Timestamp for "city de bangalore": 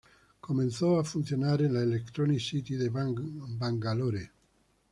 2.49-4.31